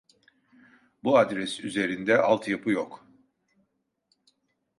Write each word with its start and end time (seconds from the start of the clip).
Bu 1.03 1.17
adres 1.17 1.59
üzerinde 1.59 2.17
alt 2.21 2.47
yapı 2.47 2.69
yok 2.69 3.07